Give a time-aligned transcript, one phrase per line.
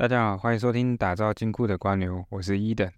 [0.00, 2.90] 大家好，欢迎收听打造金库的官牛，我是伊登。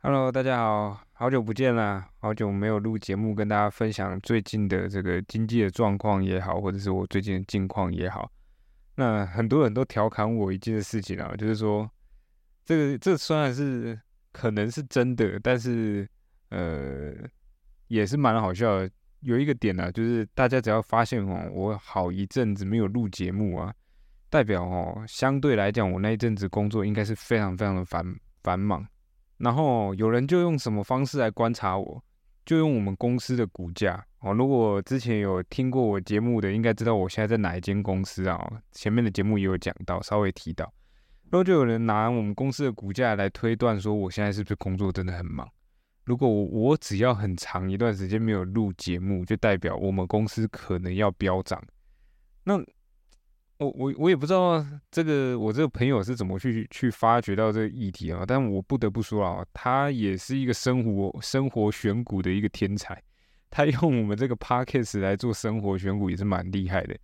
[0.00, 8.30] Hello，大家好，好久不见啦，好久没有录节目跟大家分享最近的这个经济的状况也好，或者是我最近的近况也好。
[8.94, 11.90] 那很多人都调侃我一件事情啊，就是说
[12.64, 14.00] 这个这虽然是
[14.30, 16.08] 可能是真的，但是
[16.50, 17.12] 呃
[17.88, 18.88] 也是蛮好笑的。
[19.18, 23.74] 有一个点呢，就是大家只要发现哦，我好一阵子没有录节目啊。
[24.36, 28.04] 代表哦，相对来讲，我那一阵子工作应该是非常非常的繁
[28.42, 28.86] 繁忙。
[29.38, 32.04] 然后有人就用什么方式来观察我，
[32.44, 34.34] 就用我们公司的股价哦。
[34.34, 38.38] 如果之前有听过我节目的，应该知道我现在在哪一间公司啊？
[38.72, 40.70] 前面的节目也有讲到，稍微提到。
[41.30, 45.48] 然后就有人拿我们公司的股价来推断，说我现在是不是工作真的很忙？
[46.04, 51.58] 如果我只要很长一段时间没有录节目，就代表我们公司可能要飙涨。
[52.44, 52.62] 那
[53.58, 63.02] 我我我也不知道这个我这个朋友是怎么去去发掘到这个议题啊，但我不得不说啊，他也是一个生活生活选股的一个天才，
[63.48, 66.94] 他用我们这个 podcast 来做生活选股也是蛮厉害的。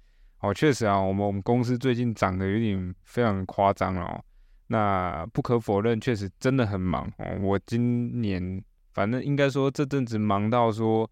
[0.40, 4.22] 哦，确实啊，我们我们公司最近涨得有点非常夸张哦。
[4.66, 7.38] 那不可否认，确实真的很忙哦。
[7.40, 8.62] 我今年
[8.92, 11.08] 反正应该说这阵子忙到说，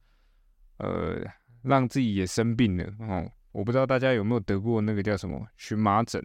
[0.78, 1.22] 呃，
[1.62, 3.30] 让自己也生病了哦。
[3.52, 6.24] 我不知道大家有没有得过那个叫什么荨麻疹？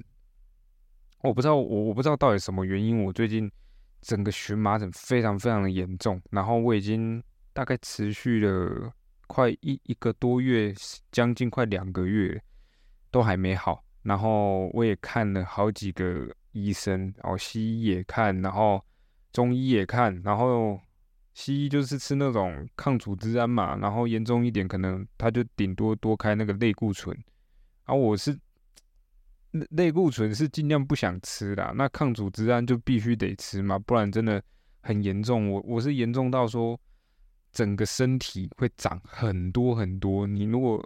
[1.21, 3.51] 我不知道，我我不知道到底什么原因，我最近
[4.01, 8.93] 整个荨麻疹非常非常的严重，然后我已经大概持续了
[9.27, 10.73] 快一一个多月，
[11.11, 12.41] 将近快两个月，
[13.09, 13.83] 都还没好。
[14.03, 18.83] 然后我也看了好几个医生，然后西医也看，然后
[19.31, 20.79] 中医也看，然后。
[21.35, 27.13] 西医就是吃那种抗组织胺嘛，然后严重一点可能他就顶多多开那个类固醇，
[27.83, 28.31] 啊，我是
[29.51, 34.41] 类类固醇是尽量不想吃的，那抗组织胺就必须得吃嘛，不然真的
[34.79, 35.51] 很严重。
[35.51, 36.79] 我我是严重到说
[37.51, 40.25] 整个身体会长很多很多。
[40.25, 40.81] 你如果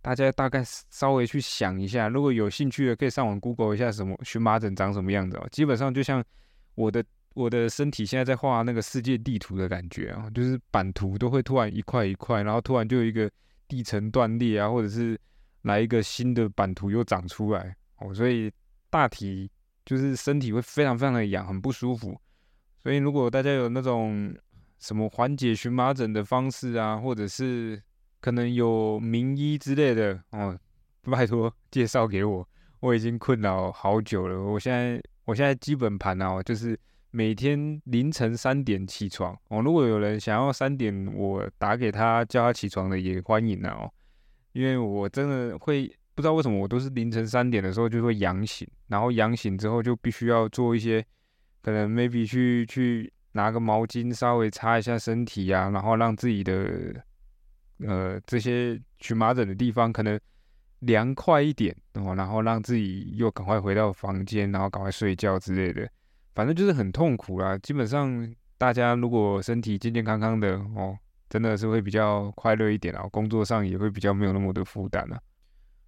[0.00, 6.24] 大家大概稍微去想一下，如果有兴趣的可以上网 Google 一下什么荨麻疹长什么样子哦，基本上就像
[6.76, 7.04] 我的。
[7.38, 13.30] 我的身体现在在画那个世界地图的感觉啊，就是版图都会突然一块一块，然后突然就有一个
[13.68, 15.16] 地层断裂啊，或者是
[15.62, 18.50] 来一个新的版图又长出来哦，所以
[18.90, 19.48] 大体
[19.86, 22.20] 就是身体会非常非常的痒，很不舒服。
[22.82, 24.34] 所以如果大家有那种
[24.80, 27.80] 什么缓解荨麻疹的方式啊，或者是
[28.20, 30.58] 可能有名医之类的哦，
[31.02, 32.48] 拜托介绍给我，
[32.80, 34.42] 我已经困扰好久了。
[34.42, 36.76] 我现在我现在基本盘啊，就是。
[37.10, 43.90] 每天凌晨三点起床哦，如果有人想要三点我打给他叫他起床的也欢迎啊哦，
[44.52, 51.04] 因为我真的会不知道为什么我都是凌晨三点的时候就会痒醒，然后痒醒之后就必须要做一些
[51.62, 57.02] 可能 maybe 去去拿个毛巾稍微擦一下身体呀，然后让自己的
[57.86, 60.20] 呃这些荨麻疹的地方可能
[60.80, 65.88] 凉快一点哦，然后让自己又赶快回到房间，然后赶快睡觉之类的。
[66.38, 67.58] 反正就是很痛苦啦。
[67.58, 70.96] 基本上大家如果身体健健康康的哦，
[71.28, 75.20] 真的是会比较快乐一点啊，工作上也会比较没有那么多负担了。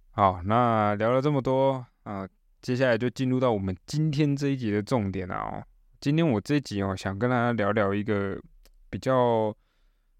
[0.09, 2.27] 好，那聊了这么多啊，
[2.61, 5.63] 接下来就进入到我们今天这一集的重点了哦。
[6.01, 8.37] 今天我这集哦，想跟大家聊聊一个
[8.89, 9.55] 比较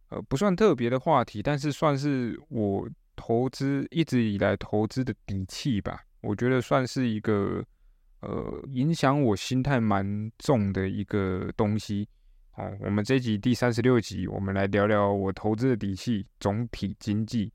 [0.07, 5.99] 呃不算特别的话题，但是算是我投资一直以来投资的底气吧。
[6.21, 7.61] 我觉得算是一个。
[8.21, 12.07] 呃，影响我心态蛮重的一个东西。
[12.51, 17.51] 好，我们这集第三十六集，我们来聊聊我投资的底气——总体经济。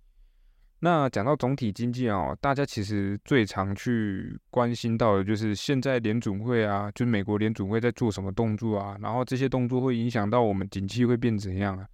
[0.80, 11.86] 那讲到总体经济啊，大家其实最常去关心到的就是现在联准会啊，就是美国联准会在做什么动作啊，然后这些动作会影响到我们景气会变怎样啊？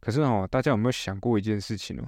[0.00, 2.06] 可是哦，大家有没有想过一件事情呢？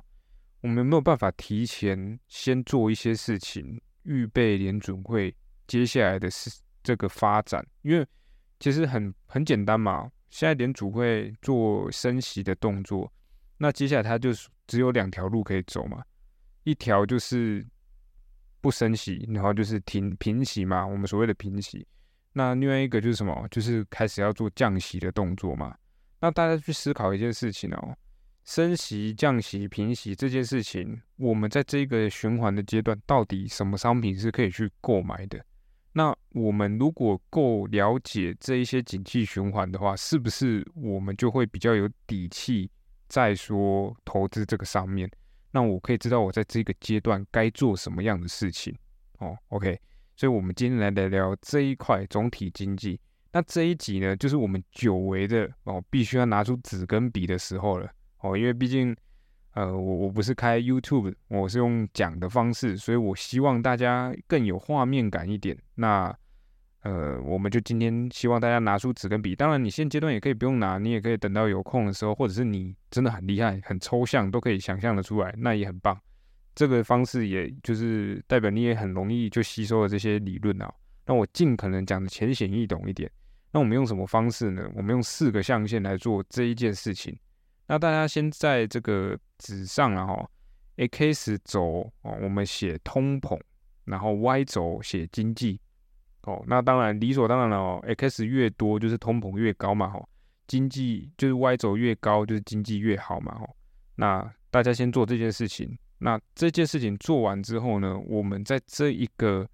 [0.62, 5.34] 我们有没有办法提前先做一些事情，预备联准会？
[5.66, 6.50] 接下来的是
[6.82, 8.06] 这个发展，因为
[8.60, 10.10] 其实很很简单嘛。
[10.30, 13.12] 现在联储会做升息的动作，
[13.58, 14.30] 那接下来它就
[14.66, 16.02] 只有两条路可以走嘛。
[16.64, 17.62] 一条就是
[18.60, 21.86] 不升息，然后就是停平息嘛，我们所谓的平息。
[22.32, 23.46] 那另外一个就是什么？
[23.50, 25.76] 就是开始要做降息的动作嘛。
[26.18, 27.94] 那大家去思考一件事情哦，
[28.44, 35.44] 升息、降息、平息这件事情，我们在这个循环的阶段，到底什么商品是可以去购买的？
[35.94, 42.70] 那我们如果够了解这一些景气循环的话，是不是我们就会比较有底气
[43.08, 45.10] 在说投资这个上面？
[45.50, 48.74] 那我可以知道我在这个阶段该做什么样的事情
[49.18, 49.36] 哦。
[49.48, 49.78] OK，
[50.16, 52.98] 所以我们今天来聊聊这一块总体经济。
[53.30, 57.90] 那这一集呢，就是我们久违的哦，必须要拿出纸跟笔的时候了
[58.20, 58.96] 哦，因为毕竟
[59.54, 65.56] 呃，我我不是开 YouTube，我是用讲的方式，所以我希望大家更有画面感一点。
[65.74, 66.14] 那
[66.82, 75.96] 呃，我们就今天希望大家拿出纸跟笔，当然你现阶段也可以不用拿，你也可以等到有空的时候，或者是你真的很厉害、很抽象，都可以想象的出来，那也很棒。
[76.54, 80.72] 这个方式也就是代表你也很容易就吸收了这些理论啊。
[81.06, 83.10] 那我尽可能讲的浅显易懂一点。
[83.52, 84.66] 那我们用什么方式呢？
[84.74, 87.16] 我们用四个象限来做这一件事情。
[87.72, 90.30] 那大家先在这个纸上然后
[90.76, 93.40] x 轴哦，我们写通膨，
[93.86, 95.58] 然后 y 轴写经济
[96.24, 96.44] 哦。
[96.46, 100.06] 那当然理所当然了哦，x 越多就是通膨越高嘛吼，
[100.46, 103.56] 经济就是 y 轴越高就是经济越好嘛吼。
[103.94, 105.74] 那大家先做这件事情。
[105.96, 109.48] 那这件事情做完之后呢，我们在这一个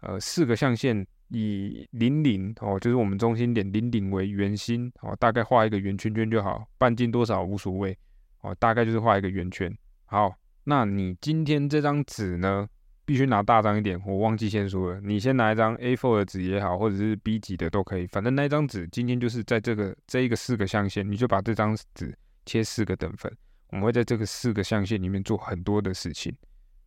[0.00, 1.06] 呃四个象限。
[1.28, 7.96] 以零零哦，就是我们中心点零零为圆心哦，大概画一个圆圈圈就好，半径多少无所谓
[8.40, 9.70] 哦，大概就是画一个圆圈。
[10.06, 10.34] 好，
[10.64, 12.66] 那你今天这张纸呢，
[13.04, 22.16] 必须拿大张一点，我忘记先说了，你先拿一张 A4 的纸也好，或者是 B 级的都可以，反正那张纸今天就是在这个这一个四个象限，你就把这张纸
[22.46, 23.30] 切四个等份，
[23.70, 26.34] 我们会在这个四个象限里面做很多的事情。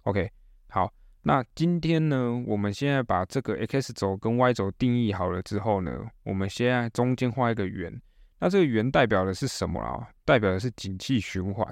[0.03, 0.27] OK，
[0.69, 0.91] 好。
[1.23, 8.01] 那今天呢，我们现在把这个 x 轴跟 y 轴定义好了之后呢，我们现在中间画一个圆。
[8.39, 10.07] 那这个圆代表的是什么啊？
[10.25, 11.67] 代表的是景气循环。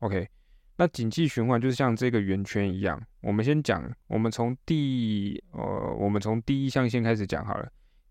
[0.00, 0.28] OK，
[0.76, 3.00] 那景气循环就是像这个圆圈一样。
[3.22, 7.66] 我们先讲，我们从第呃，我们从第一象限开始讲好了。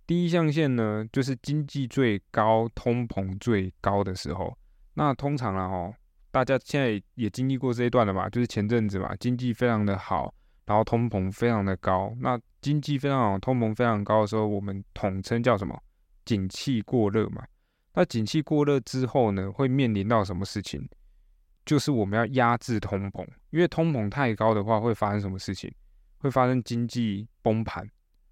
[0.07, 4.57] 第一象限呢，就是经济最高、通膨最高的时候。
[4.95, 5.93] 那通常啊，哦，
[6.31, 10.33] 大家现在也经历过这一段了嘛，就是前阵子嘛，经济非常的好。
[10.69, 15.75] 然后通膨非常的高，那经济非常好，通膨非常高的时候，我们统称叫什么？
[16.25, 17.43] 景气过热嘛。
[17.95, 20.87] 那景气过热之后呢，会面临到什么事情？
[21.65, 25.73] 就是我们要压制通膨，因为通膨太高的话，会发生什么事情？
[26.19, 27.83] 会发生经济崩盘。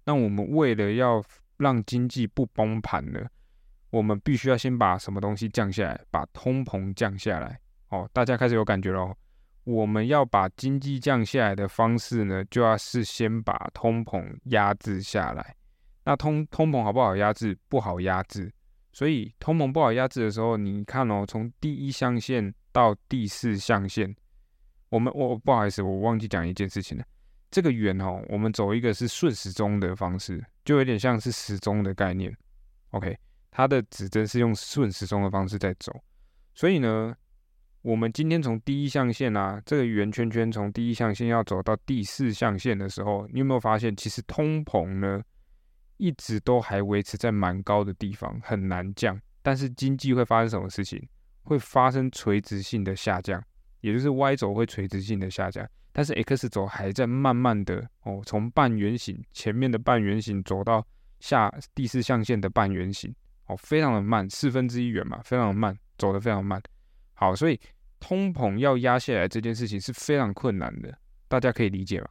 [0.04, 1.20] 那我们为了要
[1.56, 3.20] 让经济不崩盘呢，
[3.90, 7.58] 我们必须要先把什么东西降下来，把通膨降下来。
[7.88, 9.12] 哦，大家开始有感觉喽。
[9.68, 15.54] 我们要把经济降下来的方式呢，就要是先把通膨压制下来。
[16.04, 17.54] 那通通膨好不好压制？
[17.68, 18.50] 不好压制。
[18.94, 24.16] 所以通膨不好压制的时候，你看哦，从第一象限到第四象限，
[24.88, 27.04] 我们我不好意思，我忘记讲一件事情了。
[27.50, 32.34] 这个圆哦，我们走一个是顺时钟的方式，就有点像是时钟的概念。
[32.92, 33.14] OK，
[33.50, 35.94] 它的指针是用顺时钟的方式在走，
[36.54, 37.14] 所以呢。
[37.82, 45.22] 我们今天从第一象限啊，这个圆圈圈从第一象限要走到第四象限的时候，你有没有发现，其实通膨呢
[45.96, 49.18] 一直都还维持在蛮高的地方，很难降。
[49.42, 51.00] 但是经济会发生什么事情？
[51.44, 53.42] 会发生垂直性的下降，
[53.80, 60.86] 也就是 Y 轴会垂直性的下降，但是 X 轴还在慢慢的哦，从半圆形前面的半圆形走到
[61.20, 63.14] 下第四象限的半圆形，
[63.46, 66.60] 哦，非常的慢，四分之一圆嘛，非常的慢，走得非常慢。
[67.20, 67.60] 好，所以
[67.98, 72.08] 通膨要压下来这件事情是非常困难的，大家可以理解吗？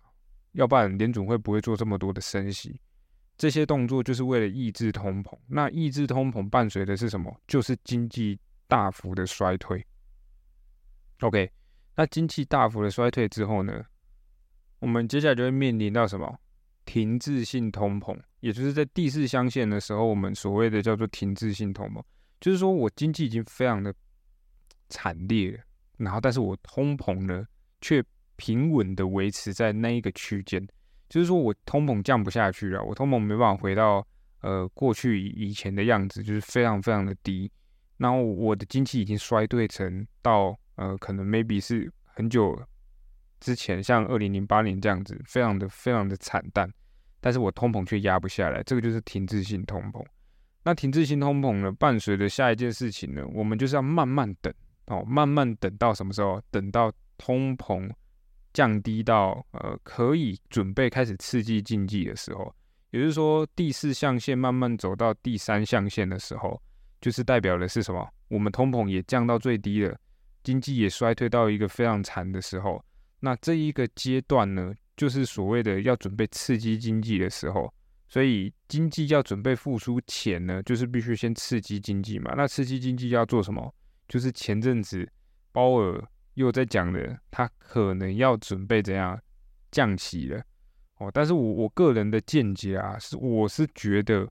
[0.51, 2.81] 要不然联总会不会做这么多的升息？
[3.37, 5.33] 这些动作就是为了抑制通膨。
[5.47, 7.33] 那抑制通膨伴随的是什么？
[7.47, 8.37] 就是经济
[8.67, 9.81] 大幅的衰退。
[11.21, 11.49] OK，
[11.95, 13.81] 那经济大幅的衰退之后呢？
[14.79, 16.37] 我们接下来就会面临到什么？
[16.83, 22.03] 停滞性通膨，也就是在第四象限的时候，我们所谓的叫做停滞性通膨，
[22.41, 23.95] 就是说我经济已经非常的。
[24.89, 25.59] 惨烈，
[25.97, 27.45] 然后但是我通膨呢，
[27.81, 28.03] 却
[28.35, 30.65] 平稳的维持在那一个区间，
[31.09, 34.05] 就是说我通膨降不下去了，我通膨没办法回到
[34.41, 37.51] 呃过去以前的样子，就是非常非常的低，
[37.97, 42.59] 然后我的经济已经衰退成到呃可能 maybe 是很久
[43.39, 46.71] 之前，像二零零八年这样子，非常的非常的惨淡，
[47.19, 50.05] 但是我通膨却压不下来，这个就是停滞性通膨。
[50.63, 54.53] 那停滞性通膨呢，伴随着下一件事情呢，我们就是要慢慢等。
[54.87, 56.41] 哦，慢慢等到什么时候？
[56.51, 57.89] 等到通膨
[58.53, 62.53] 降低到呃可以准备开始刺激经济的时候，
[62.91, 66.61] 也就是说第四象限慢慢走到第三象限的时候，
[66.99, 68.07] 就是代表的是什么？
[68.29, 69.97] 我们通膨也降到最低了，
[70.43, 72.83] 经济也衰退到一个非常惨的时候。
[73.19, 77.73] 那这一个阶段呢，就是所谓的要准备刺激经济的时候。
[78.09, 82.33] 所以经济要准备复苏前呢，就是必须先刺激经济嘛。
[82.37, 83.73] 那刺激经济要做什么？
[84.07, 85.09] 就是前阵子
[85.51, 86.03] 鲍尔
[86.35, 89.19] 又在讲的，他可能要准备怎样
[89.71, 90.41] 降息了
[90.97, 91.11] 哦。
[91.13, 94.27] 但是我我个人的见解啊，是我是觉得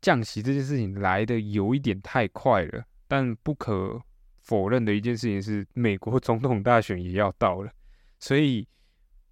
[0.00, 2.84] 降息这件事情来的有一点太快了。
[3.08, 4.00] 但不可
[4.42, 7.70] 否认的一件事情是，美国总统大选也要到了，
[8.18, 8.66] 所以。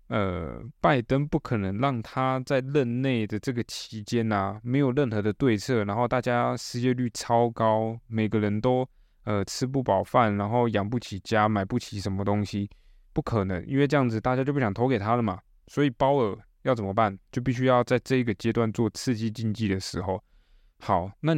[0.08, 8.86] 呃，拜登不可能让他在任内的这个期间呐，没有任何的对策，然后大家失业率超高，每个人都
[9.24, 12.70] 呃吃不饱饭，然后养不起家，买不起什么东西，
[13.12, 15.40] 不可能，因为这样子大家就不想投给他了嘛。
[15.66, 17.18] 所以鲍尔要怎么办？
[17.32, 20.22] 就必须要在这个阶段做刺激经济的时候。
[20.78, 21.34] 好，那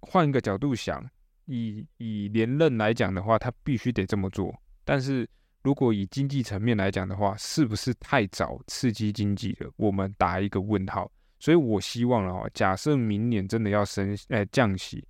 [0.00, 1.04] 换一个角度想，
[1.46, 5.28] 以以连任来讲的话，他必须得这么做，但是。
[5.62, 9.70] 如果以经济层面来讲的话，是不是太早刺激经济了？
[9.76, 11.12] 我们打一个问号。
[11.38, 15.06] 所以我希望哦，假设明年真的要升，呃，降息，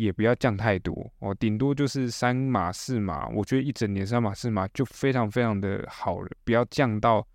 [0.00, 3.28] 也不要降太多哦，顶多就是三码四码。
[3.28, 7.26] 我觉得一整年三码四码就非常非常的好了，不要降到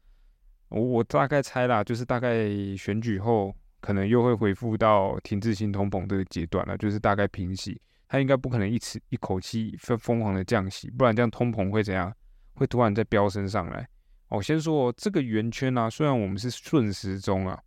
[0.69, 7.79] 我我大概猜啦，就是大概选举后可能又会恢复到停滞性通膨这个阶段了，就是大概平息。
[8.07, 12.13] 它应该不可能一次一口气疯疯狂的降息，不然这样通膨会怎样？
[12.53, 13.87] 会突然再飙升上来。
[14.29, 17.59] 哦，先说这个圆圈呢，虽然我们是顺时钟啊，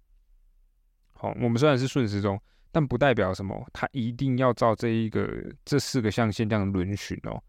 [1.13, 5.29] 好，我们虽然是顺时钟，但不代表什么，它一定要照这一个
[5.65, 7.43] 这四个象限这样轮循哦。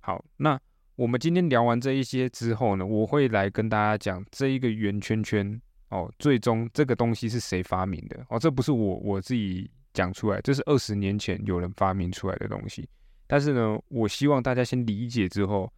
[0.00, 0.58] 好，那
[0.96, 8.38] 我们今天聊完这一些之后呢，我会来跟大家讲这一个圆圈圈哦，最终这个东西是谁发明的哦？
[8.38, 12.88] 这不是我我自己讲出来，这是二十年前有人发明出来的东西。
[13.26, 15.72] 但是呢，我希望大家先理解之后。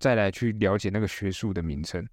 [0.00, 2.08] 再来去了解那个学术的名称，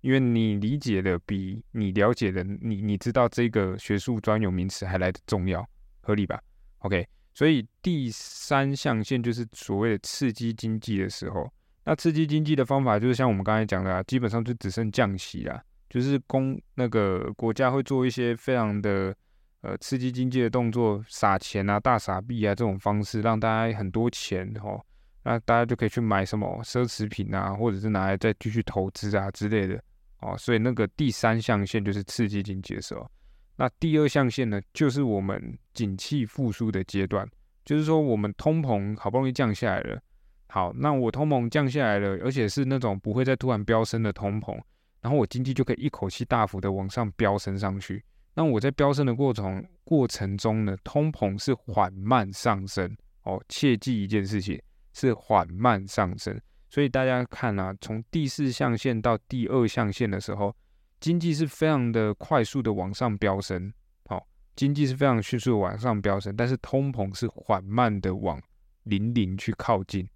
[0.00, 5.66] 因为你理解的比你了解的你你知道这个学术专有名词还来的重要，
[6.00, 6.40] 合理吧
[6.80, 11.50] ？OK，所以第三象限就是所谓的刺激经济的时候，
[11.84, 19.14] 那刺激经济的方法就是像我们刚才讲的，啊，基本上就只剩降息啦，就是公那个国家会做一些非常的
[19.62, 24.80] 呃刺激经济的动作，撒钱啊、大撒币啊这种方式，让大家很多钱哦。
[25.22, 29.82] 那大家就可以去买什么奢侈品啊，或者是拿来再继续投资啊之类的
[30.20, 30.36] 哦。
[30.38, 33.10] 所以那个第三象限就是刺激经济的时候，
[33.56, 37.28] 那第二象限呢，就是我们景气复苏的阶段，
[37.64, 40.00] 就是说我们通膨好不容易降下来了。
[40.48, 44.58] 好，那我通膨降下来了，而且是那种不会再突然飙升的通膨，
[45.00, 48.02] 然后我经济就可以一口气大幅的往上飙升上去。
[48.34, 53.40] 那我在飙升的过程过程中呢，通膨是缓慢上升哦。
[53.48, 54.60] 切记一件事情。
[54.92, 60.54] 是缓慢上升，所以大家看啊，从第四象限到第二象限的时候，
[60.98, 63.72] 经济是非常的快速的往上飙升，
[64.06, 68.40] 好，经济是非常迅速的往上飙升，但是通膨是缓慢的往
[68.84, 70.08] 零零去靠近，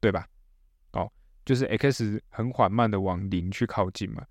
[0.00, 0.26] 对吧？
[0.92, 1.10] 哦，
[1.44, 4.26] 就是 x 很缓慢的往零去靠近嘛，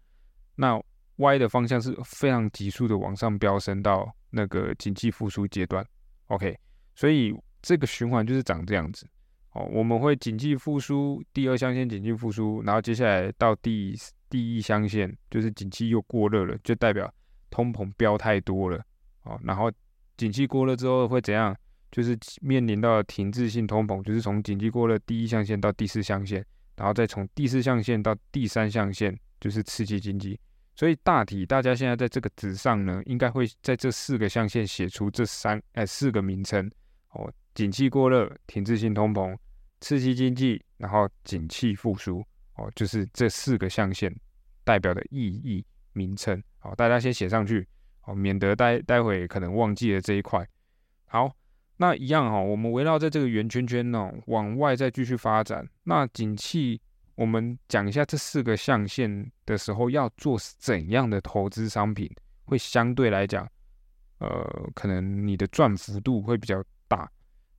[0.55, 0.81] 那
[1.15, 5.83] y 的方向是非常急速的往上飙升到那个经济复苏阶段
[6.27, 6.55] ，OK，
[6.93, 9.07] 所以这个循环就是长这样子。
[9.57, 13.97] 哦，我们会景气复苏，第二象限景气复苏，然后接下来到第
[14.29, 17.11] 第一象限，就是景气又过热了，就代表
[17.49, 18.79] 通膨飙太多了。
[19.23, 19.71] 哦，然后
[20.15, 21.57] 景气过热之后会怎样？
[21.89, 26.45] 就是面临到停滞性通膨，就是从景气过热第一象限到第四象限，
[26.75, 30.39] 然后再从第四象限到第三象限，就是刺激经济。
[30.75, 36.69] 所以大体大家现在在这个纸上呢，应该会在这四个象限写出这三哎四个名称。
[37.13, 39.35] 哦，景气过热，停滞性通膨。
[39.79, 44.13] 刺激经济，然后景气复苏，哦，就是这四个象限
[44.63, 47.67] 代表的意义名称，好，大家先写上去，
[48.03, 50.47] 哦，免得待待会可能忘记了这一块。
[51.05, 51.31] 好，
[51.77, 55.67] 那一样哈，我们围绕在这个圆圈圈呢，往外再继续发展。
[55.83, 56.81] 那景气，
[57.15, 62.09] 我们讲一下这四个象限的时候要做怎样的投资商品，
[62.45, 63.47] 会相对来讲，
[64.19, 67.09] 呃，可能你的赚幅度会比较大。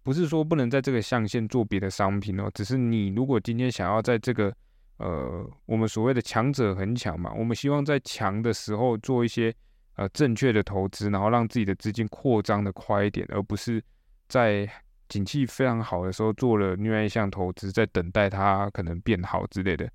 [0.08, 4.50] 不是说不能在这个象限做别的商品哦，只是你如果今天想要在这个
[4.96, 9.54] 呃我们所谓的强者恒强嘛，我们希望在强的时候做一些
[9.96, 13.84] 呃正确的投资，然后让自己的资金扩张的快一点，而不是
[14.30, 14.66] 在
[15.10, 19.86] 景气非常好的时候做了另外一项投资，在等待它可能变好之类的。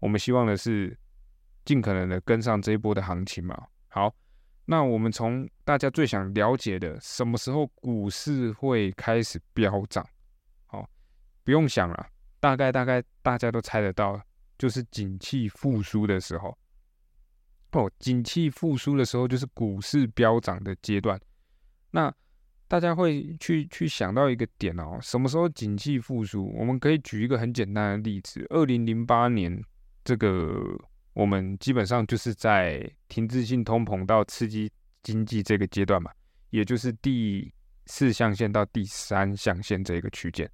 [0.00, 0.94] 我们希望的是
[1.64, 3.58] 尽可能的跟上这一波的行情嘛。
[3.88, 4.14] 好。
[4.64, 10.06] 那我们从大家最想了解的，什么时候股市会开始飙涨？
[10.66, 10.88] 好，
[11.42, 12.06] 不用想了，
[12.38, 14.20] 大概大概大家都猜得到，
[14.56, 16.56] 就是景气复苏的时候。
[17.72, 21.20] 哦，景气复苏的时候就是股市飙涨的阶段。
[21.90, 22.14] 那
[22.68, 26.52] 大家会去去想到一个点哦，什么时候景气复苏？
[26.56, 29.62] 我们可以举一个很简单的例子，二零零八年
[30.04, 30.62] 这个
[31.14, 34.70] 我们基本上就是在停滞性通膨到刺激
[35.02, 36.10] 经济这个阶段嘛，
[36.50, 37.52] 也就是第
[37.86, 40.50] 四象限到第三象限这个区间。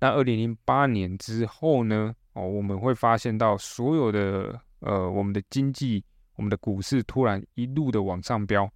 [0.00, 2.14] 那二零零八年之后呢？
[2.32, 6.02] 哦，我们会发现到所有的呃，我们的经济、
[6.36, 8.70] 我们的股市突然一路的往上飙，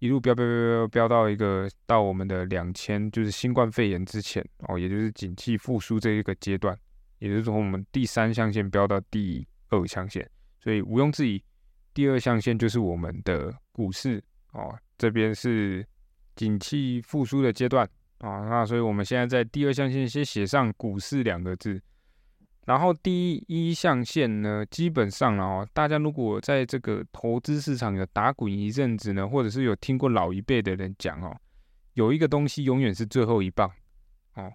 [0.00, 6.76] 一路飙飙飙飙飙到一个到我们的两千，就是新冠肺炎之前哦，也就是景气复苏这一个阶段，
[7.20, 10.28] 也就是从我们第三象限飙到第二象限。
[10.60, 11.42] 所以毋庸置疑，
[11.94, 14.22] 第二象限就是我们的股市
[14.52, 15.86] 哦，这边是
[16.36, 17.88] 景气复苏的阶段
[18.18, 18.48] 啊。
[18.48, 21.80] 那所以我们现在在第二象限先写上股市两个字，
[22.66, 31.36] 然后第一象限呢，基本上哦，大家如果在这个投资市场有打滚一阵子呢，或者是有听过老一辈的人讲哦，
[31.94, 33.70] 有一个东西永远是最后一棒
[34.34, 34.52] 哦，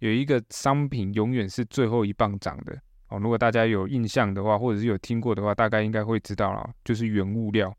[0.00, 2.76] 有一个商品永远是最后一棒涨的。
[3.08, 7.72] 哦，如果大家有印象的话，或者是有听过的话，大概应该会知道了，就是原物料。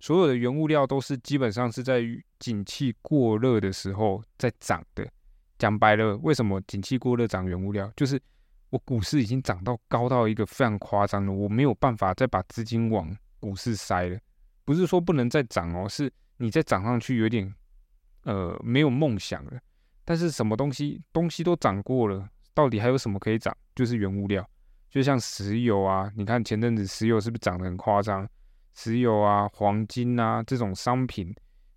[0.00, 2.02] 所有的原物料都是基本上是在
[2.38, 5.04] 景气过热的时候在涨的。
[5.58, 7.92] 讲白了，为什么景气过热涨原物料？
[7.96, 8.20] 就是
[8.70, 14.16] 我股市已经涨到高到一个非常夸张了，我没有办法再把资金往股市塞了。
[14.64, 17.52] 不是说不能再涨哦，是你再涨上去有点
[18.22, 19.58] 呃没有梦想了。
[20.04, 23.52] 但是什么东西东西都涨过了，到底还有什么可以涨？
[23.74, 24.48] 就是原物料。
[24.90, 28.28] 就像石油啊，你看前阵子石油是不是涨得很夸张？
[28.74, 31.34] 石油啊、黄金啊这种商品，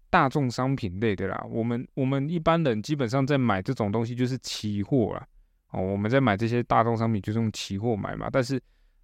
[0.09, 5.27] 大众商品类的啦，我们我们一般人基本上在买这种东西就是期货啦。
[5.71, 8.29] 哦，我们在买这些大众商品就是用期货买嘛。
[8.31, 8.61] 但是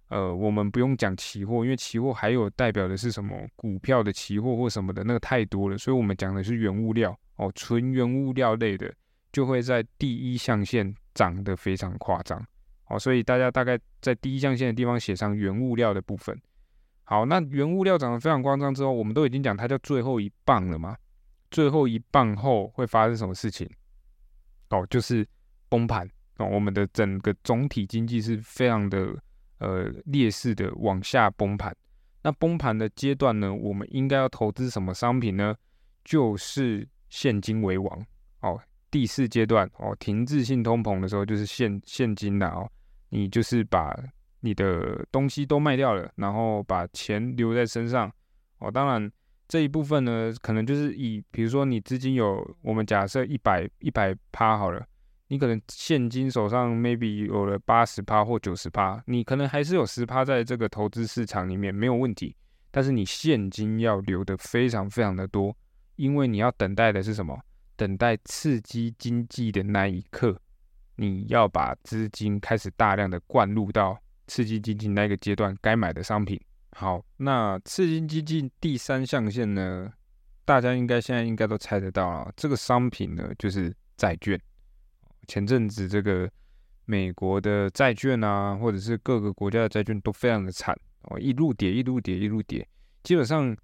[0.08, 8.94] 呃，我们不用讲期货，因为期货还有代表的是什么股票的期货或什么的，那个太多了，所以我们讲的是原物料哦，纯原物料类的
[9.32, 12.42] 就会在第一象限涨得非常夸张。
[12.88, 16.40] 好，所以大家大概在第一象限的地方写上原物料的部分。
[17.04, 20.96] 好，那原物料涨得非常夸张之后，我们都已经讲它叫最后一棒了嘛？
[21.50, 23.68] 最后一棒后会发生什么事情？
[24.70, 25.26] 哦，就是
[25.68, 26.46] 崩盘哦。
[26.46, 29.14] 我们的整个总体经济是非常的
[29.58, 31.74] 呃劣势的往下崩盘。
[32.22, 35.54] 那崩盘的阶段呢，我们应该要投资什么商品呢？
[36.04, 38.06] 就是现金为王
[38.40, 38.58] 哦。
[38.90, 42.70] 第四阶段哦，停滞性通膨的时候，就是现现金了哦。
[43.10, 43.94] 你就是把
[44.40, 48.12] 你的东西都卖掉了，然后把钱留在身上
[48.58, 48.70] 哦。
[48.70, 49.10] 当然
[49.48, 54.86] 这一部分呢，可能就是以比如说你资金有，我们假设一百一百趴好了，
[55.28, 62.36] 你可能现金手上 maybe 有了八十趴或九十趴，你可能还是有十趴在这个投资市场里面没有问题。
[62.70, 65.56] 但是你现金要留的非常非常的多，
[65.96, 67.40] 因为你要等待的是什么？
[67.76, 70.38] 等待刺激经济的那一刻。
[71.00, 76.38] 你要把资金开始大量的灌入到刺激经济那个阶段该买的商品。
[76.72, 79.92] 好，那刺激经济第三象限呢？
[80.44, 84.36] 大家应该现在应该都猜得到了，这个商品呢就是债券。
[85.28, 86.28] 前阵子这个
[86.84, 92.66] 美国的债券啊，或者是各个国家的债券都非常的惨哦，一路跌，一路跌，一路跌。
[93.04, 93.56] 基本上，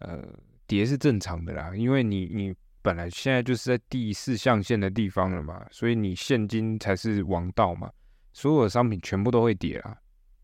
[0.00, 0.20] 呃，
[0.66, 2.52] 跌是正常的啦，因为你你。
[2.82, 7.90] 本来现在就是在第四象限的地方了嘛，所以你现金才是王道嘛，
[8.32, 9.96] 所有的商品全部都会跌啊，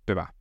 [0.05, 0.33] 对吧？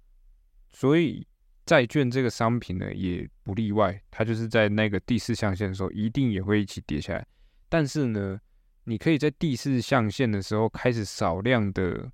[0.70, 1.26] 所以
[1.66, 7.26] 债券这个商品呢也不例外，它就是在那个第四象限的时候一定也会一起跌下来。
[7.68, 8.40] 但是呢，
[8.84, 12.10] 你可以在第四象限的时候开始少量的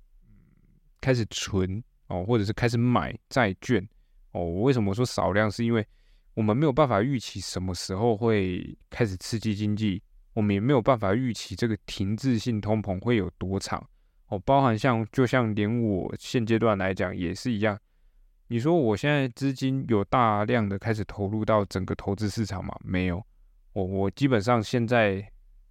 [1.00, 3.86] 开始存哦，或者是开始买债券
[4.32, 4.42] 哦。
[4.42, 5.50] 我为什么说少量？
[5.50, 5.86] 是因为
[6.34, 13.84] 我们没有办法预期什么时候会开始刺激经济，我们也没有办法预期这个停滞性通膨会有多长
[14.26, 14.38] 哦。
[14.40, 17.78] 包含像就像连我现阶段来讲也是一样，
[18.48, 22.74] 你说我现在资金有大量的开始投入到整个投资市场吗？
[22.82, 23.24] 没有，
[23.72, 25.24] 我我基本上现在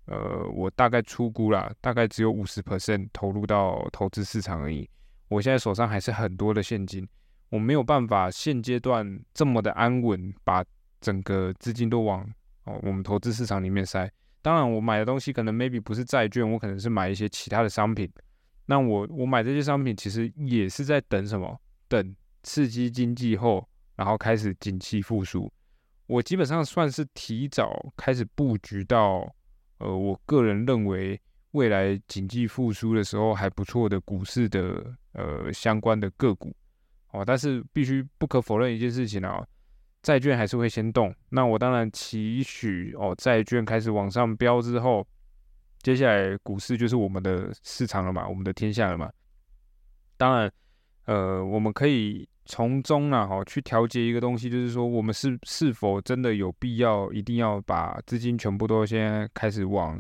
[0.06, 4.90] 呃，我大概出估了，大概只有五十 percent 投入到投资市场而已。
[5.28, 7.08] 我现在手上还是很多的现金。
[7.54, 10.66] 我没有办法现阶段这么的安稳，把
[11.00, 12.28] 整个资金都往
[12.64, 14.12] 哦我们投资市场里面塞。
[14.42, 18.12] 当然，我买的东西可能 maybe 不是债券，我可能是买一些其他的商品。
[18.66, 21.56] 那我我买这些商品其实也是在等什么？
[21.88, 25.48] 等刺激经济后，然后开始景气复苏。
[26.08, 29.32] 我基本上算是提早开始布局到，
[29.78, 36.52] 呃，我个人认为未来经济复苏的时候还不错的股市的呃相关的个股。
[37.14, 39.46] 哦，但是必须不可否认一件事情啊，
[40.02, 41.16] 债券还是会先动。
[41.30, 45.08] 那我当然期许哦，债券开始往上飙之后，
[45.82, 49.12] 接下来股市就是我们的市场了嘛，我们的天下了嘛。
[50.18, 50.52] 当然，
[51.06, 60.00] 呃，我们可以从中呢，哈，去调节一个东西，就是说，我们是是否真的有必要一定要把资金全部都先开始往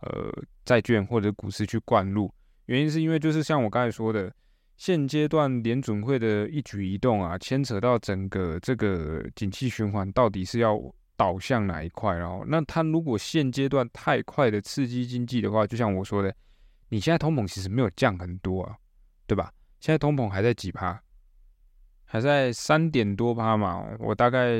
[0.00, 0.32] 呃
[0.64, 2.32] 债券或者股市去灌入？
[2.66, 4.32] 原因是因为就是像我刚才说的，
[4.76, 10.78] 现阶段联准会的一举一动啊，牵扯到整个这个景气循环到底是要
[11.16, 12.14] 导向哪一块？
[12.16, 16.34] 然后，那它如果现阶段太快的刺激经济的话，就像我说的，
[16.88, 18.76] 你现在通膨其实没有降很多啊，
[19.26, 19.52] 对吧？
[19.80, 21.00] 现在通膨还在几趴？
[22.04, 24.52] 还在三点多趴嘛，我大概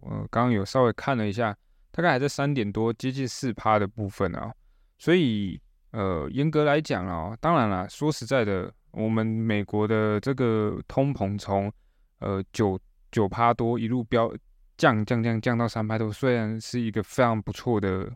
[0.00, 1.56] 我刚刚有稍微看了一下，
[1.90, 4.52] 大概还在三点多，接近四趴的部分啊。
[4.98, 5.60] 所以
[5.92, 11.72] 呃，严格来讲啊，当然了，说实在的，我们美国的这个通膨从
[12.18, 12.78] 呃九
[13.12, 14.32] 九趴多一路飙
[14.76, 18.10] 降降降降到三趴多，虽然是一个非常不错的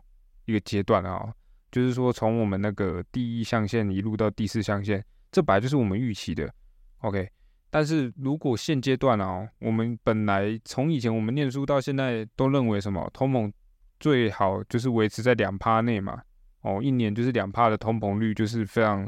[0.45, 1.33] 一个阶段啊，
[1.71, 6.51] 就是说从我们那个第一象限一路到第四象限，这本来就是我们预期的
[6.99, 7.29] ，OK。
[7.69, 13.51] 但是如果现阶段啊，我们本来从以前我们念书到现在都认为什么通膨
[13.99, 16.21] 最好就是维持在两趴内嘛，
[16.61, 19.05] 哦，一年就是两趴的通膨率就是非常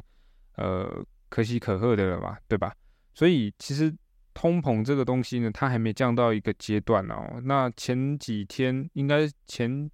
[0.58, 2.74] 呃可喜可贺的了嘛，对吧？
[3.14, 3.94] 所以其实
[4.34, 7.42] 通膨这个东西呢，它还没降到一个阶段哦。
[7.44, 9.90] 那前几天应该前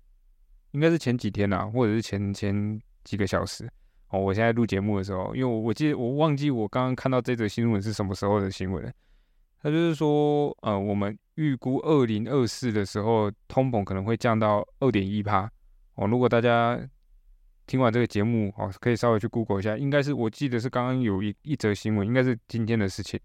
[0.72, 3.70] 应该是前几天啊，或者是前前几个小时。
[4.10, 8.94] 哦，我现在录节目的时候，因为我我记得我忘记我刚刚看到这则新闻是什么时候的新闻，
[9.62, 15.50] 他就是说，呃，我们预估二零二四的时候，通膨可能会降到二点一趴。
[15.96, 16.80] 哦，如果大家
[17.66, 23.20] 听完这个节目，哦，可以稍微去 Google 一下，应该是我记得是刚刚有一一则新闻，应该是今天的事情，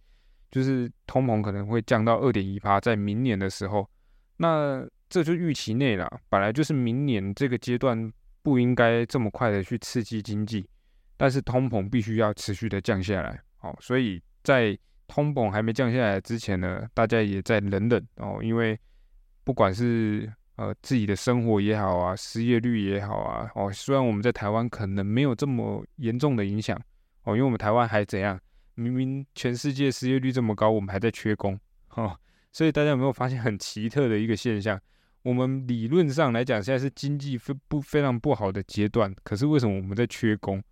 [0.50, 3.88] 就是通膨可能会降到二点一趴，在明年的时候，
[4.36, 10.68] 那这就预期内了，本来就是明年这个阶段不应该这么快的去刺激经济。
[11.16, 18.78] 但是通膨必须要持续的降下来，哦，所以在通膨还没降下来之前呢，大家也在忍忍哦，因为
[19.42, 26.76] 不管是呃自己的生活也好啊，失业率也好啊，哦，虽然我们在台湾可能没有这么严重的影响，
[27.22, 28.38] 哦，因为我们台湾还怎样？
[28.74, 31.58] 明明全世界失业率这么高，我们还在缺工，
[31.94, 32.14] 哦，
[32.52, 34.80] 所以大家有没有发现很奇特的一个现象？
[35.22, 40.62] 我们理论上来讲，现在是经济非不非常不好的阶段，可是为什么我们在缺工？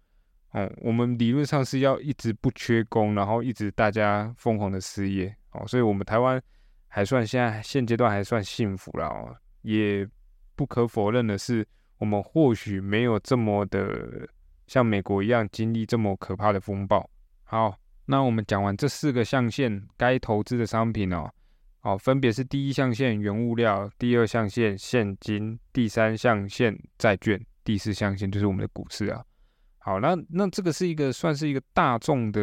[0.52, 6.40] 哦，我们理论上是要一直不缺工，然后一直大家疯狂的失业哦，所以我们台湾
[6.86, 9.36] 还算现在现阶段还算幸福了哦。
[9.66, 10.08] 也
[10.54, 11.66] 不可否认的是，
[11.98, 14.28] 我们或许没有这么的
[14.68, 17.10] 像美国一样经历这么可怕的风暴。
[17.42, 21.28] 好，那我们讲完这四个象限该投资的商品哦，
[21.82, 29.24] 哦，分别是第一象限原物料，第二象限现金，第三象限债券，第四象限就是我们的股市啊。
[29.78, 32.40] 好，那那这个是一个算是一个大众的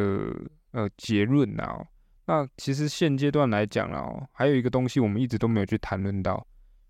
[0.71, 1.81] 呃结论呐。
[2.25, 6.45] 那其实现阶段来讲啊，还有一个东西我们一直都没有去谈论到，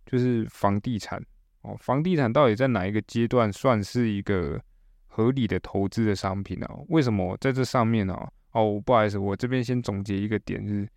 [0.06, 1.24] 就是房地产
[1.62, 1.76] 哦。
[1.80, 4.62] 房地产到底在哪一个阶段算是一个
[5.08, 6.68] 合理的投资的商品呢？
[6.90, 8.16] 为什么在这上面呢？
[8.52, 10.88] 哦，不好意思，我这边先总结一个点，就是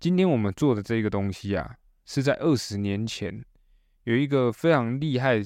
[0.00, 1.74] 今天我们做的这个东西啊，
[2.06, 3.44] 是在二十年前
[4.04, 5.42] 有一个非常厉害。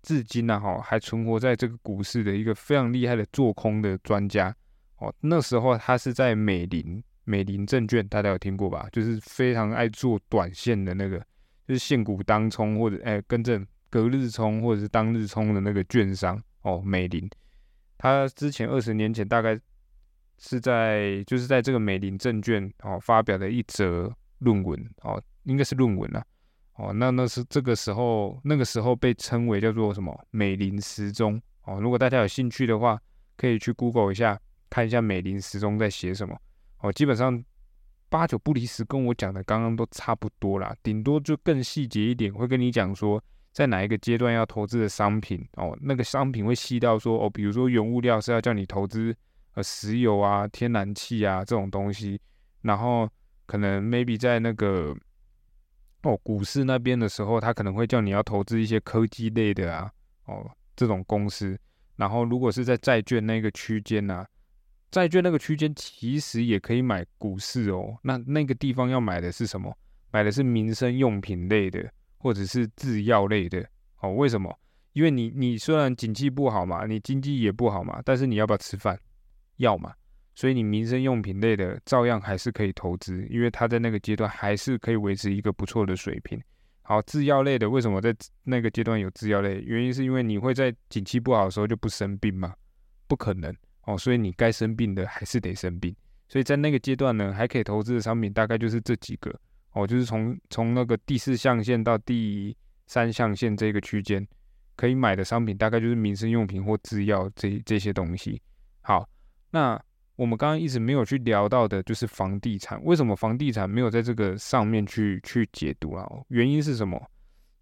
[0.00, 4.54] 至今呢，哈还存活在这个股市的一个非常厉害的做空的专家
[4.98, 5.12] 哦。
[5.20, 8.88] 那时候他是在美林美林证券，大家有听过吧？
[8.92, 11.22] 就是非常爱做短线的那个，
[11.68, 16.80] 就是现股当冲或者哎跟着隔日冲或者是当日冲的那个券商哦。
[16.82, 17.28] 美林
[17.98, 19.60] 他之前二十年前大概
[20.38, 26.24] 是在就是在这个美林证券哦发表的一则论文哦，应该是论文啊。
[26.76, 31.80] 哦，那那是这个时候，那个时候被称为叫做什么美林时钟哦。
[31.80, 32.96] 如果大家有兴趣的话，
[33.36, 36.40] 可以去 Google 一下，看一下美林时钟在写什么
[36.78, 36.92] 哦。
[36.92, 37.42] 基本上
[38.08, 45.76] 八九不离十，跟我讲的刚刚都差不多啦，顶多就更细节一点，会跟你讲说在哪一个阶段要投资的商品哦。
[45.80, 49.14] 那个商品会细到说哦，比如说原物料是要叫你投资
[49.54, 52.20] 呃石油啊、天然气啊这种东西，
[52.62, 53.08] 然后
[53.46, 54.96] 可能 maybe 在那个。
[56.02, 59.90] 哦，股市那边的时候，他可能会叫你要投资一些科技类的啊，
[60.26, 61.58] 哦，这种公司。
[61.96, 64.24] 然后，如果是在债券那个区间呢，
[64.90, 67.98] 债券那个区间其实也可以买股市哦。
[68.02, 69.76] 那那个地方要买的是什么？
[70.10, 73.64] 买的是民生用品类的，或者是制药类的。
[74.00, 74.58] 哦，为什么？
[74.94, 78.98] 因为你你虽然景气不好嘛，你经济也不好嘛，但是你要不要吃饭？
[79.56, 79.92] 要嘛。
[80.34, 86.40] 所以你民生用品类的照样还是可以投资，因为它在那个阶段还是可以维持一个不错的水平。
[86.82, 89.60] 好，制药类的为什么在那个阶段有制药类？
[89.60, 92.54] 原因是因为你会在景气不好的时候就不生病吗？
[93.06, 93.54] 不可能
[93.88, 95.96] 哦，所以你该生病的还是得生病。
[96.28, 99.34] 所以在那个阶段呢，还可以投资的商品大概就是这几个
[99.72, 102.54] 哦，就是从从那个第四象限到第
[102.86, 104.28] 三象限这个区间
[104.76, 108.42] 可以买的商品，大概就是民生用品或制药这这些东西。
[108.82, 109.08] 好，
[109.52, 109.80] 那
[110.16, 116.06] 我们刚刚一直没有去聊到的就是房地产，为什么房地产没有在这个上面去去解读啊？
[116.28, 117.02] 原因是什么？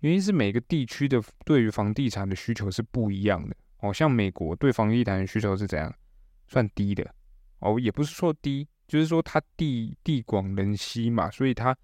[0.00, 3.92] 原因是每个地区的对于房地产的需求是不一样的哦。
[3.94, 5.94] 像美国对房地产的需求是怎样？
[6.46, 7.08] 算低的
[7.60, 11.76] 哦，也不是说低，就是说它地地广人稀嘛，所以它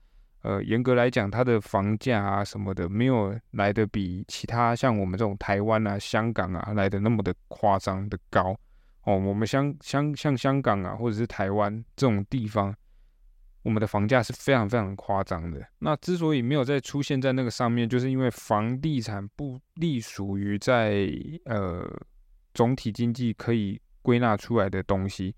[0.43, 8.57] 呃严格来讲，它的房价啊什么的没有来的比其他像我们这种台湾啊、香港啊来的那么的夸张的高
[9.05, 9.19] 哦。
[9.19, 12.75] 我们香香像香港啊或者是台湾这种地方。
[13.65, 15.65] 我们的房价是非常非常夸张的。
[15.79, 21.09] 那之所以没有再出现在那个上面，就是因为房地产不隶属于在
[21.45, 21.89] 呃
[22.55, 25.35] 总体经济可以归纳出来的东西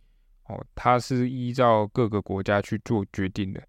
[0.46, 3.62] 哦，它是依照各个国家去做决定的。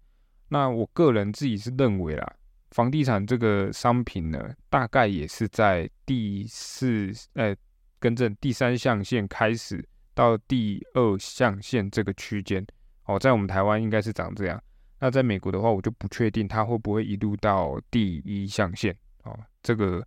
[0.48, 2.34] 那我个人自己是认为啦，
[2.70, 7.56] 房地产这个商品呢，大概也是在第四呃，
[7.98, 12.64] 跟正第三象限开始到第二象限这个区间。
[13.04, 14.62] 哦，在我们台湾应该是长这样。
[14.98, 18.96] 那在美国的话，我就不确定它会不会一路到第一象限。
[19.24, 20.06] 哦，这个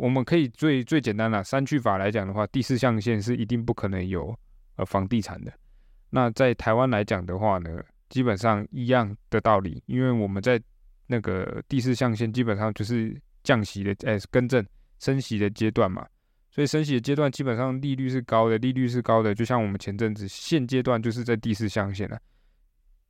[0.00, 4.34] 我们可以最最简单的三去法来讲的话，第四象限是一定不可能有
[4.76, 5.52] 呃房地产的。
[6.08, 10.58] 那在台湾来讲的话呢，基本上一样的道理，因为我们在
[11.06, 14.66] 那个第四象限基本上就是降息的，哎，更正
[14.98, 16.06] 升息的阶段嘛。
[16.50, 22.18] 所以升息的阶段基本上利率是高的，利率是高的，就像我们前阵子现阶段就是在第四象限了。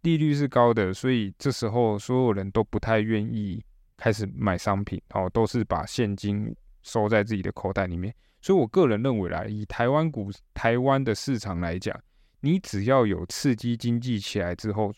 [0.03, 3.65] 利率是高的，所以这时候所有人都不太愿意
[3.97, 8.15] 开始买商品，哦，都是把现金收在自己的口袋里面。
[8.41, 11.95] 所以我个人认为啦，以台湾股、台湾的市场来讲，
[12.41, 14.93] 你只要有刺激经济起来之后，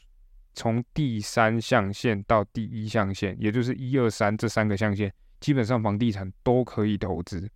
[0.55, 7.51] 从第三象限到第一象限，也就是一二三这三个象限，基本上房地产都可以投资。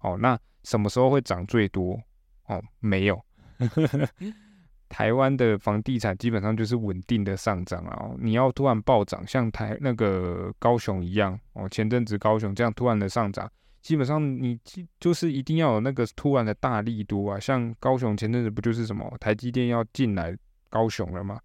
[0.00, 2.00] 哦，那什么时候会涨最多？
[2.46, 3.24] 哦，没有。
[4.88, 8.10] 台湾的房地产基本上就是稳定的上涨啊！
[8.18, 14.58] 你要突然暴涨，像台那个高雄一样哦，前阵子高雄这样突然的上涨，基本上你
[15.00, 17.38] 就是一定要有那个突然的大力多啊！
[17.38, 20.36] 像高雄前阵子不就是什么台积电要进来
[20.68, 21.40] 高雄了吗？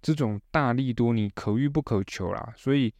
[0.00, 2.92] 这种大力多你可遇不可求啦，所以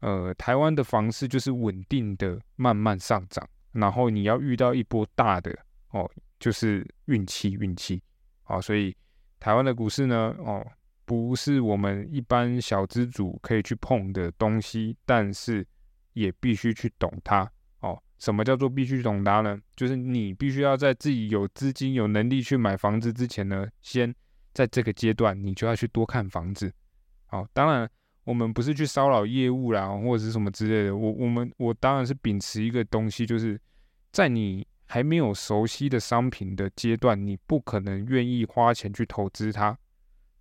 [0.00, 5.54] 呃，台湾的房市就是稳定的慢慢上涨，然后你要遇到一波大的
[5.90, 8.02] 哦，就是运气运气
[8.42, 8.96] 好，所以。
[9.42, 10.62] 台湾的股市呢，哦，
[11.06, 15.66] 不是我们一般小资主可以去碰的东西，但是
[16.12, 19.60] 也必须去懂它，哦，什么叫做必须懂它呢？
[19.76, 24.14] 就是你必须要在自己有资金、有能力去买房子之前呢，先
[24.52, 26.72] 在这个阶段，你就要去多看房子，
[27.26, 27.88] 好，当然
[28.24, 33.60] 我们不是去骚扰业务啦，或者是什么之类的，我我们我当然是秉持一个东西，就是
[34.12, 34.66] 在你。
[34.92, 39.78] 还没有熟悉的商品的阶段，你不可能愿意花钱去投资它。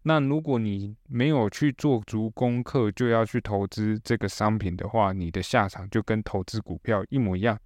[0.01, 7.59] 那如果你没有去做足功课，就要去投资这个商品的话，你的下场就跟投资股票一模一样。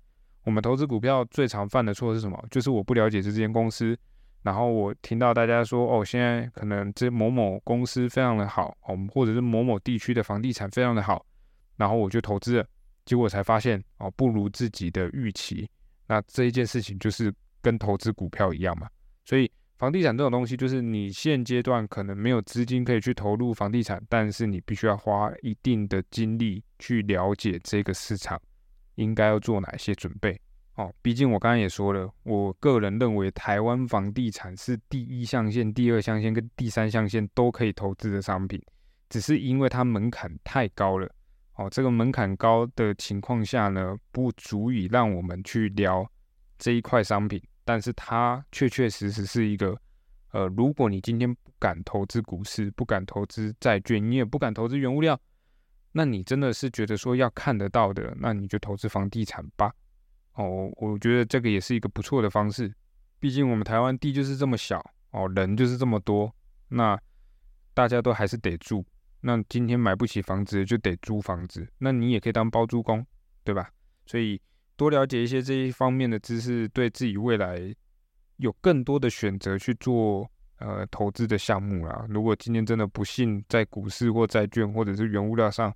[0.43, 2.43] 我们投资股票最常犯的错是什么？
[2.49, 3.97] 就是我不了解这间公司，
[4.41, 11.25] 然后我听到大家说哦，现在可能这某某公司非常的好，我们或者是某某地区的房地产非常的好，
[11.77, 12.67] 然后我就投资了，
[13.05, 15.69] 结果才发现哦，不如自己的预期。
[16.07, 18.89] 那这一件事情就是跟投资股票一样嘛，
[19.23, 19.49] 所以
[19.83, 28.41] 房地产这种东西，就是你现阶段可能没有资金可以去投入房地产，但是你必须要花一定的精力去了解这个市场
[28.95, 30.39] 应该要做哪些准备
[30.75, 30.89] 哦。
[31.01, 38.57] 毕竟我刚刚也说了，我个人认为台湾房地产是第一象限、第二象限跟第三象限都可以投资的商品，
[39.09, 41.13] 只是因为它门槛太高了。
[41.55, 46.09] 哦，这个门槛高的情况下呢，不足以让我们去聊
[46.57, 49.77] 这一块商品，但是它确确实实是一个，
[50.31, 55.19] 呃，如果你今天不敢投资股市，不敢投资债券，你也不敢投资原物料，
[55.91, 59.73] 那你真的是觉得说要看得到的，那你就投资房地产吧。
[60.33, 62.73] 哦，我觉得这个也是一个不错的方式，
[63.19, 66.33] 毕竟我们台湾地就是这么小，哦，人就是这么多，
[66.69, 66.99] 那
[67.73, 68.85] 大家都还是得住。
[69.21, 73.05] 那今天买不起房子就得租房子，那你也可以当包租公，
[73.43, 73.69] 对吧？
[74.05, 74.41] 所以
[74.75, 77.73] 多了解一些这一方面的知识，对自己未来
[78.37, 82.05] 有更多的选择去做呃投资的项目啦。
[82.09, 85.73] 如果今天真的不幸在股市或债券或者是原物料上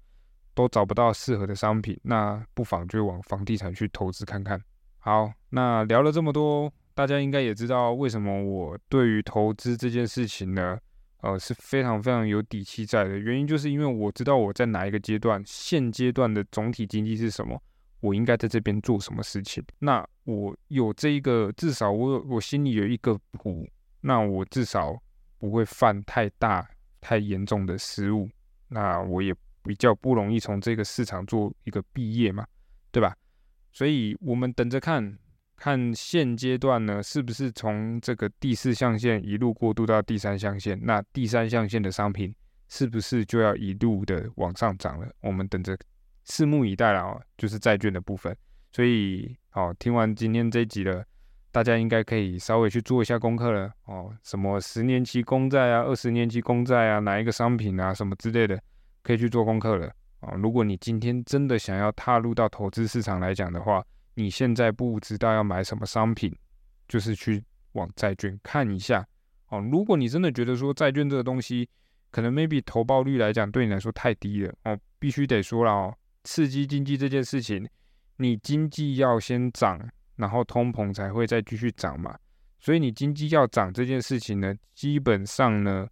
[0.53, 4.59] 都找不到适合的商品，那不妨就往房地产去投资看看。
[4.97, 10.77] 好，那聊了这么多，大家应该也知道为什么我对于投资这件事情呢？
[11.21, 13.17] 呃是非常非常有底气在的。
[13.17, 17.59] 原因就是因为我知道我在哪一个阶段，现阶段的总体经济是什么，
[17.99, 19.63] 我应该在这边做什么事情。
[19.79, 23.67] 那我有这一个，至少我我心里有一个谱，
[24.01, 24.97] 那我至少
[25.37, 26.69] 不会犯太大
[27.01, 28.29] 太严重的失误。
[28.69, 29.33] 那我也
[29.63, 32.45] 比较不容易从这个市场做一个毕业嘛，
[32.91, 33.15] 对吧？
[33.71, 35.17] 所以我们等着看。
[35.59, 40.79] 看现阶段呢，是不是从这个第四象限一路过渡到第三象限？
[40.83, 42.31] 那第三象限的商品
[42.69, 45.11] 是不是就要一路的往上涨了？
[45.19, 45.75] 我们等着
[46.27, 47.21] 拭目以待了哦。
[47.37, 48.35] 就是债券的部分。
[48.71, 51.03] 所以，好，听完今天这集了，
[51.51, 54.13] 大家应该可以稍微去做一下功课了哦。
[54.21, 58.61] 什么十年期公债啊，二十年期公债啊，哪一个商品啊，什么之类的，
[59.01, 60.33] 可以去做功课了啊。
[60.35, 66.31] 如果你今天真的想要踏入到投资市场来讲的话，你现在不知道要买什么商品，
[66.87, 69.07] 就是去往债券看一下
[69.49, 69.59] 哦。
[69.71, 71.67] 如果你真的觉得说债券这个东西
[72.11, 75.95] 可能 maybe 投报率来讲对你来说太低了哦，必须得说了哦，
[76.27, 77.65] 刺激经济这件事情，
[78.17, 79.79] 你经济要先涨，
[80.17, 82.13] 然后通膨才会再继续涨嘛。
[82.59, 85.87] 所以你经济要涨这件事情呢，基本上呢，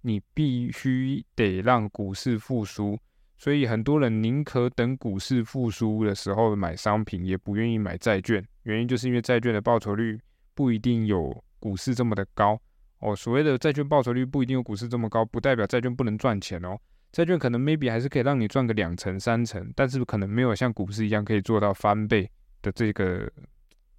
[0.00, 2.98] 你必须得让股市复苏。
[3.36, 8.42] 所以很多人宁可等股市复苏的时候买商品，也不愿意买债券。
[8.62, 10.18] 原因就是因为债券的报酬率
[10.54, 12.58] 不一定有股市这么的高
[13.00, 13.14] 哦。
[13.14, 16.78] 所谓的债券报酬率不一定有股市这么高，不代表债券不能赚钱哦。
[17.14, 22.28] 债券可能 maybe 还是可以让你赚个两成三成，但是可能没有像股市一样可以做到翻倍
[22.60, 23.30] 的这个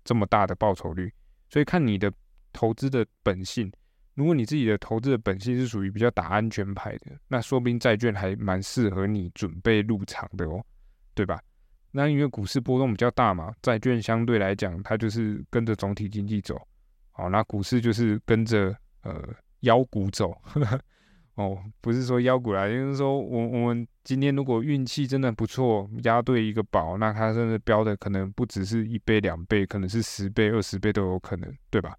[0.03, 1.09] 这么大的报酬率。
[1.49, 2.11] 所以看你的
[2.51, 3.71] 投资的本性。
[4.15, 10.61] 如果你自己的投资的本性是属于比较打安全牌的，那说不定债券还蛮适合你准备入场的哦，
[11.13, 11.41] 对吧？
[11.91, 16.61] 那因为股市波动比较大嘛，债券相对来讲它就是跟着总体经济走，
[17.11, 19.21] 好，那股市就是跟着呃
[19.61, 20.37] 妖股走，
[21.35, 31.93] 哦，不是说妖股啦，就是说我我们今天如果运气真的不错，押对一个宝，那它甚至标的可能不只是一倍两倍，可能是十倍二十倍都有可能，对吧？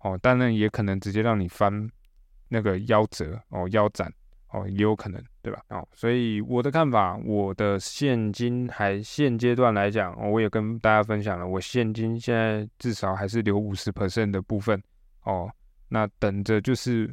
[0.00, 1.90] 哦，当然也可能直接让你翻
[2.48, 4.08] 那个腰折哦，腰斩
[4.50, 5.60] 哦，也有可能，对吧？
[5.70, 14.80] 哦，所以我的看法，我的现金还现阶段来讲，哦我也跟大家分享了，我现金现在至少还是留五十 percent 的部分
[15.24, 15.50] 哦。
[15.88, 17.12] 那等着就是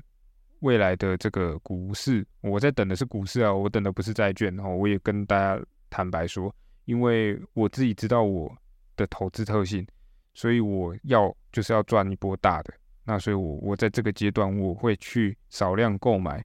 [0.63, 4.73] 未来的这个股市，我在等的是股市啊，我等的不是债券然后。
[4.73, 6.53] 我也跟大家坦白说，
[6.85, 8.49] 因为我自己知道我
[8.95, 9.85] 的投资特性，
[10.33, 12.73] 所以我要就是要赚一波大的。
[13.03, 16.41] 那所以，我我在这个阶段，我会去少量购买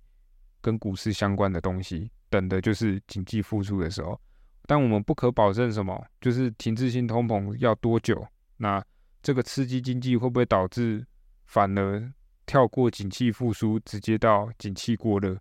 [0.61, 4.21] 跟股市相关的东西，等的就是经济复苏的时候。
[4.67, 8.27] 但我们不可保证什么，就是停滞性通膨要多久？
[8.57, 8.85] 那
[9.23, 11.07] 这个刺激经济会不会导致
[11.47, 12.13] 反而
[12.49, 15.39] 跳过景气复苏，直接到景气过热？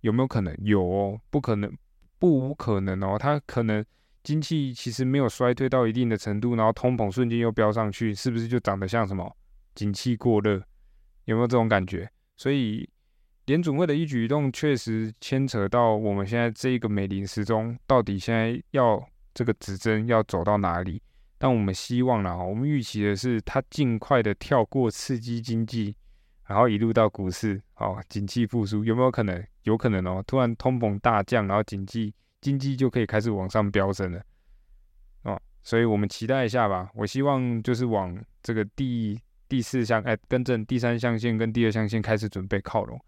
[0.00, 0.52] 有没有可能？
[0.58, 1.72] 有哦，不可能，
[2.18, 3.16] 不无可能哦。
[3.16, 3.82] 它可能
[4.24, 9.32] 经济其实没有衰退到一定的程度，然后通膨瞬间又飙上去，是不是就长得像什么？
[9.76, 10.60] 景气过热，
[11.26, 12.10] 有没有这种感觉？
[12.36, 12.88] 所以
[13.46, 19.00] 联准会的一举一动确实牵扯到我们现在这一个美林时钟，到底现在要
[19.32, 21.00] 这个指针要走到哪里？
[21.38, 25.94] 但我们希望呢，我们预期的是它尽快的跳过刺激经济，
[26.46, 29.44] 然后一路到股市，哦，景气复苏有没有可能？
[29.62, 34.22] 有可能哦，突然通膨大降，然后经济经济就可以开始往上飙升了，
[35.22, 36.90] 哦，所以我们期待一下吧。
[36.94, 39.20] 我希望就是往这个第。
[39.46, 42.98] 第四象哎，更正第三象限跟第二象限开始准备靠拢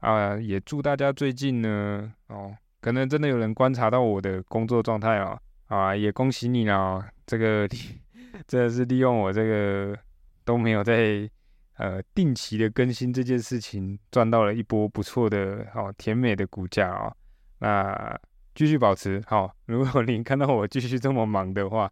[0.00, 0.36] 啊！
[0.36, 5.96] 也祝大家最近呢哦，可能真的有人观察到我的工作状态啊啊！
[5.96, 7.66] 也恭喜你啦，这个
[8.46, 9.96] 真的是利用我这个
[10.44, 11.30] 都没有在
[11.76, 17.14] 呃定期的更新这件事情，赚到了一波不错的哦甜美的股价啊！
[17.58, 18.20] 那
[18.54, 21.90] 继续保持好，如果您看到我继续这么忙的话。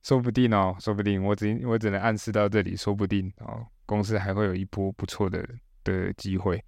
[0.00, 5.46] 说不定哦，说不定我只我只能暗示到这里，说不定哦，公司还会有一波不错的
[5.82, 6.64] 的机会。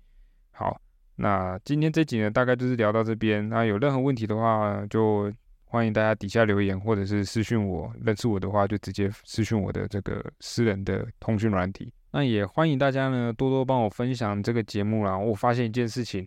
[0.51, 0.79] 好，
[1.15, 3.49] 那今天这集呢，大概就是聊到这边。
[3.49, 5.33] 那有任何问题的话，就
[5.71, 7.95] 欢迎大家底下留言，或者是私讯我。
[8.05, 11.93] 认识我的话，就直接私讯我的这个私人的通讯软体。
[12.11, 15.17] 那也欢迎大家呢，多多帮我分享这个节目啦。
[15.17, 16.27] 我发现一件事情，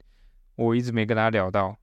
[0.56, 1.78] 我一直没跟大家聊到。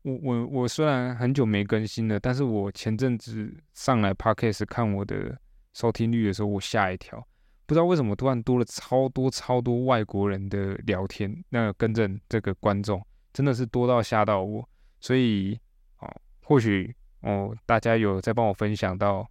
[0.00, 5.38] 我我我虽然很久没更新了，但是我前阵子上来 podcast 看我的
[5.74, 7.22] 收听率的时候，我吓一跳，
[7.66, 14.66] 不知道为什么突然多了超多超多外国人的聊天，那跟着这个观众真的是多到吓到我，
[14.98, 15.60] 所以
[15.98, 16.10] 哦，
[16.40, 16.92] 或许
[17.22, 19.28] 哦大家有在帮我分享到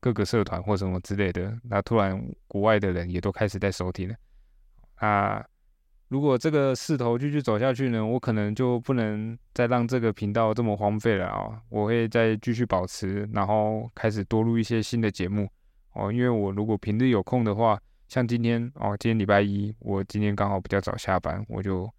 [0.00, 4.14] 各个社团或什么之类的，那突然国外的人也都开始在收听了，
[4.96, 5.44] 啊。
[6.08, 11.60] 如果这个势头继续走下去呢，我可能就不能再让这个频道这么荒废了啊！
[11.70, 15.48] 我会再继续保持，然后开始多录一些新的节目
[15.94, 16.12] 哦。
[16.12, 21.90] 因为我如果平日有空的话，像今天哦，今天礼拜一，我今天刚好比较早下班，我就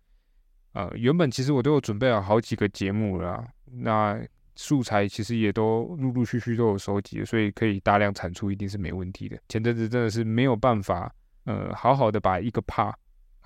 [0.74, 4.18] 呃，原本其实我都有准备了好几个节目了，那
[4.56, 9.38] 素材其实也都陆陆续续都有收集，所以可以大量产出，一定是没问题的。
[9.49, 12.93] 前阵子真的是没有办法，呃，好好的把一个 part。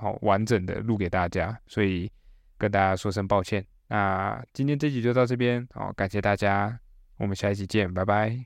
[0.02, 2.10] 好完整的录给大家，所以
[2.58, 3.62] 跟大家说声抱歉。
[3.90, 6.80] 那今天这集就到这边，好，感谢大家，
[7.18, 8.38] 我们下一集见，拜拜。